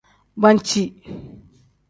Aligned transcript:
Banci. 0.41 0.83